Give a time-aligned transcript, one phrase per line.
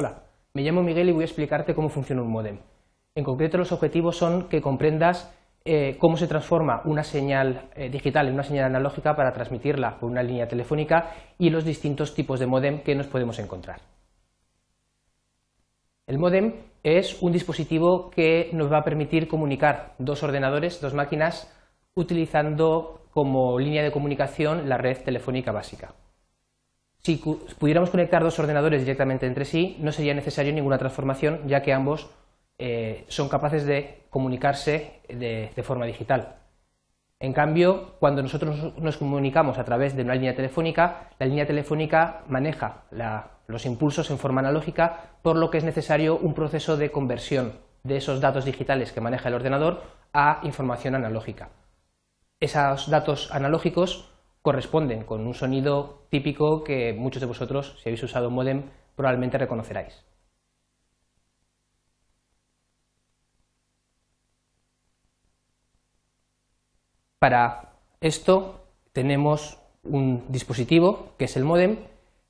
[0.00, 0.22] Hola,
[0.54, 2.60] me llamo Miguel y voy a explicarte cómo funciona un modem.
[3.16, 5.34] En concreto, los objetivos son que comprendas
[5.64, 10.08] eh, cómo se transforma una señal eh, digital en una señal analógica para transmitirla por
[10.08, 13.80] una línea telefónica y los distintos tipos de modem que nos podemos encontrar.
[16.06, 21.52] El modem es un dispositivo que nos va a permitir comunicar dos ordenadores, dos máquinas,
[21.96, 25.92] utilizando como línea de comunicación la red telefónica básica.
[27.02, 27.16] Si
[27.58, 32.10] pudiéramos conectar dos ordenadores directamente entre sí, no sería necesario ninguna transformación, ya que ambos
[32.58, 36.36] eh, son capaces de comunicarse de, forma digital.
[37.20, 42.22] En cambio, cuando nosotros nos comunicamos a través de una línea telefónica, la línea telefónica
[42.28, 42.84] maneja
[43.46, 47.96] los impulsos en forma analógica, por lo que es necesario un proceso de conversión de
[47.96, 51.50] esos datos digitales que maneja el ordenador a información analógica.
[52.40, 54.12] Esos datos analógicos
[54.48, 58.62] corresponden con un sonido típico que muchos de vosotros, si habéis usado un modem,
[58.96, 60.06] probablemente reconoceráis.
[67.18, 68.64] Para esto
[68.94, 71.76] tenemos un dispositivo, que es el modem,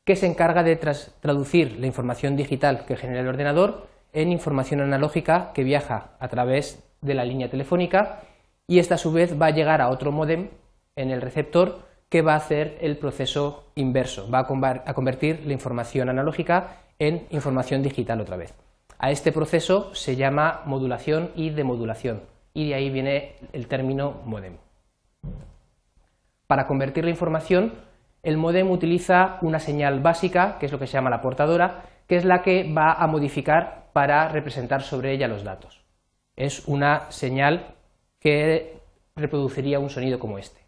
[0.05, 5.53] que se encarga de traducir la información digital que genera el ordenador en información analógica
[5.53, 8.23] que viaja a través de la línea telefónica
[8.67, 10.48] y esta a su vez va a llegar a otro modem
[10.97, 16.09] en el receptor que va a hacer el proceso inverso, va a convertir la información
[16.09, 18.55] analógica en información digital otra vez.
[18.98, 22.23] A este proceso se llama modulación y demodulación
[22.55, 24.56] y de ahí viene el término modem.
[26.47, 27.75] Para convertir la información,
[28.23, 32.17] el modem utiliza una señal básica, que es lo que se llama la portadora, que
[32.17, 35.84] es la que va a modificar para representar sobre ella los datos.
[36.34, 37.75] Es una señal
[38.19, 38.81] que
[39.14, 40.67] reproduciría un sonido como este.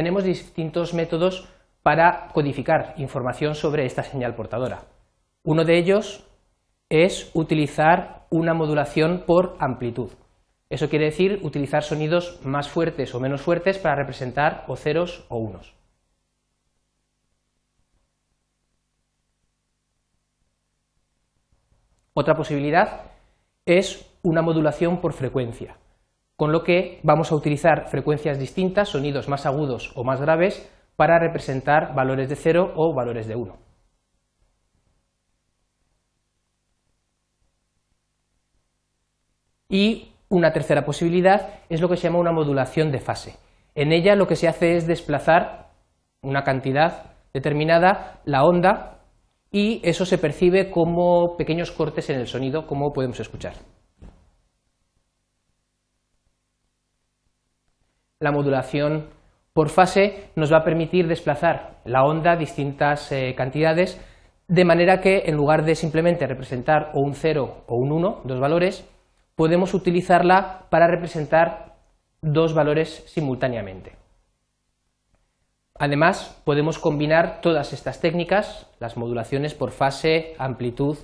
[0.00, 1.46] Tenemos distintos métodos
[1.82, 4.86] para codificar información sobre esta señal portadora.
[5.44, 6.26] Uno de ellos
[6.88, 10.10] es utilizar una modulación por amplitud.
[10.70, 15.36] Eso quiere decir utilizar sonidos más fuertes o menos fuertes para representar o ceros o
[15.36, 15.74] unos.
[22.14, 23.02] Otra posibilidad
[23.66, 25.76] es una modulación por frecuencia
[26.40, 31.18] con lo que vamos a utilizar frecuencias distintas, sonidos más agudos o más graves, para
[31.18, 33.58] representar valores de 0 o valores de 1.
[39.68, 43.36] Y una tercera posibilidad es lo que se llama una modulación de fase.
[43.74, 45.72] En ella lo que se hace es desplazar
[46.22, 49.02] una cantidad determinada, la onda,
[49.50, 53.52] y eso se percibe como pequeños cortes en el sonido, como podemos escuchar.
[58.20, 59.08] La modulación
[59.54, 63.98] por fase nos va a permitir desplazar la onda distintas eh, cantidades,
[64.46, 68.38] de manera que en lugar de simplemente representar o un 0 o un 1, dos
[68.38, 68.86] valores,
[69.36, 71.76] podemos utilizarla para representar
[72.20, 73.96] dos valores simultáneamente.
[75.78, 80.98] Además, podemos combinar todas estas técnicas, las modulaciones por fase, amplitud,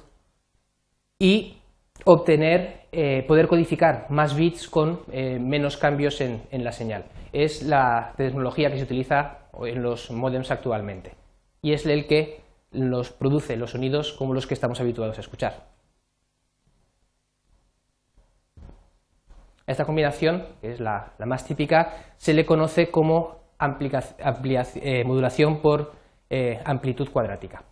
[1.19, 1.63] y
[2.05, 7.05] obtener, eh, poder codificar más bits con eh, menos cambios en, la señal.
[7.33, 11.15] Es la tecnología que se utiliza en los modems actualmente
[11.63, 12.41] y es el que
[12.71, 15.77] los produce los sonidos como los que estamos habituados a escuchar.
[19.67, 25.93] esta combinación, que es la, más típica, se le conoce como eh, modulación por
[26.65, 27.65] amplitud cuadrática.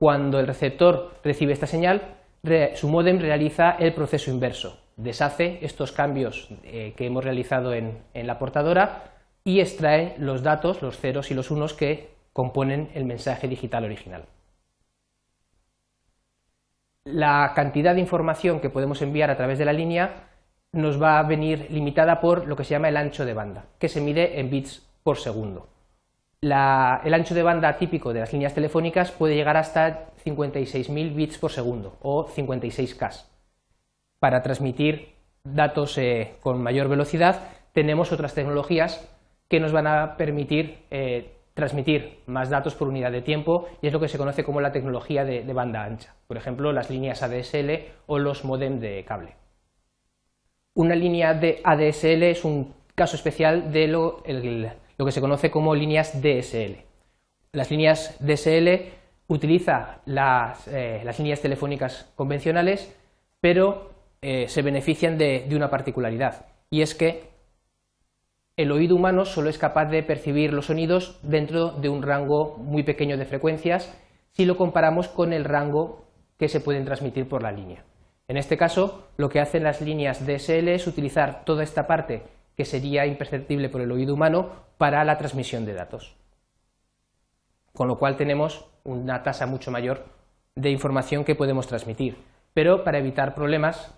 [0.00, 2.16] Cuando el receptor recibe esta señal,
[2.74, 8.38] su modem realiza el proceso inverso, deshace estos cambios eh, que hemos realizado en, la
[8.38, 9.12] portadora
[9.44, 14.24] y extrae los datos, los ceros y los unos que componen el mensaje digital original.
[17.04, 20.30] La cantidad de información que podemos enviar a través de la línea
[20.72, 23.90] nos va a venir limitada por lo que se llama el ancho de banda, que
[23.90, 25.68] se mide en bits por segundo
[26.42, 31.50] el ancho de banda típico de las líneas telefónicas puede llegar hasta 56.000 bits por
[31.50, 33.26] segundo o 56K.
[34.18, 35.14] Para transmitir
[35.44, 39.06] datos eh, con mayor velocidad tenemos otras tecnologías
[39.48, 43.92] que nos van a permitir eh, transmitir más datos por unidad de tiempo y es
[43.92, 47.70] lo que se conoce como la tecnología de, banda ancha, por ejemplo las líneas ADSL
[48.06, 49.34] o los modem de cable.
[50.74, 55.50] Una línea de ADSL es un caso especial de lo, el, lo que se conoce
[55.50, 56.76] como líneas DSL.
[57.52, 58.68] Las líneas DSL
[59.28, 62.94] utilizan eh, las, líneas telefónicas convencionales,
[63.40, 67.30] pero eh, se benefician de, una particularidad, y es que
[68.58, 72.82] el oído humano solo es capaz de percibir los sonidos dentro de un rango muy
[72.82, 73.90] pequeño de frecuencias
[74.32, 76.04] si lo comparamos con el rango
[76.36, 77.86] que se pueden transmitir por la línea.
[78.28, 82.22] En este caso, lo que hacen las líneas DSL es utilizar toda esta parte
[82.60, 86.14] que sería imperceptible por el oído humano para la transmisión de datos.
[87.72, 90.04] Con lo cual tenemos una tasa mucho mayor
[90.56, 92.18] de información que podemos transmitir.
[92.52, 93.94] Pero para evitar problemas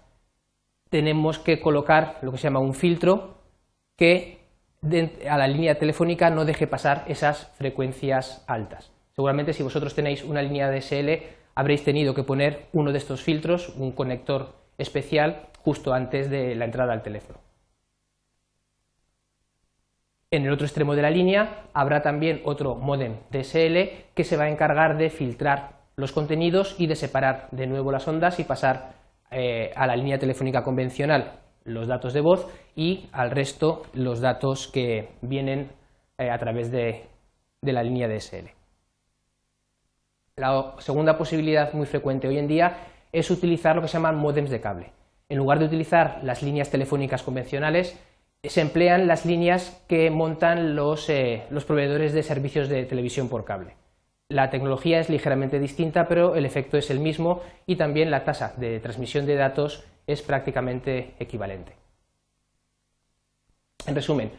[0.91, 3.39] tenemos que colocar lo que se llama un filtro
[3.97, 4.39] que
[5.29, 8.93] a la línea telefónica no deje pasar esas frecuencias altas.
[9.11, 11.21] Seguramente si vosotros tenéis una línea DSL
[11.57, 16.67] habréis tenido que poner uno de estos filtros, un conector especial, justo antes de la
[16.67, 17.41] entrada al teléfono.
[20.33, 24.45] En el otro extremo de la línea habrá también otro modem DSL que se va
[24.45, 28.95] a encargar de filtrar los contenidos y de separar de nuevo las ondas y pasar
[29.31, 31.33] eh, a la línea telefónica convencional
[31.65, 35.71] los datos de voz y al resto los datos que vienen
[36.17, 37.05] eh, a través de
[37.61, 38.49] la línea DSL.
[40.37, 42.79] La segunda posibilidad muy frecuente hoy en día
[43.13, 44.93] es utilizar lo que se llaman modems de cable.
[45.29, 47.99] En lugar de utilizar las líneas telefónicas convencionales,
[48.49, 53.45] se emplean las líneas que montan los, eh, los proveedores de servicios de televisión por
[53.45, 53.77] cable.
[54.29, 58.55] La tecnología es ligeramente distinta, pero el efecto es el mismo y también la tasa
[58.57, 61.75] de transmisión de datos es prácticamente equivalente.
[63.87, 64.33] En resumen,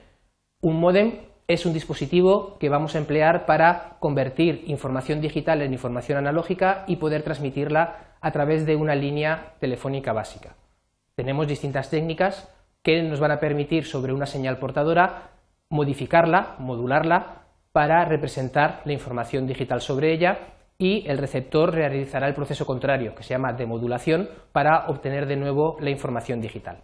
[0.61, 6.17] un modem es un dispositivo que vamos a emplear para convertir información digital en información
[6.17, 10.55] analógica y poder transmitirla a través de una línea telefónica básica.
[11.15, 12.49] Tenemos distintas técnicas
[12.83, 15.31] que nos van a permitir sobre una señal portadora
[15.69, 22.65] modificarla, modularla, para representar la información digital sobre ella y el receptor realizará el proceso
[22.65, 26.83] contrario, que se llama demodulación, para obtener de nuevo la información digital.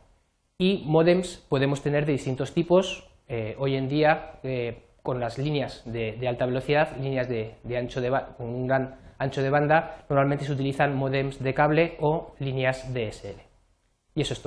[0.58, 5.84] Y modems podemos tener de distintos tipos, eh, hoy en día eh, con las líneas
[5.86, 10.54] de, alta velocidad, líneas de, ancho de con un gran ancho de banda, normalmente se
[10.54, 13.42] utilizan modems de cable o líneas DSL.
[14.16, 14.38] Y eso es todo.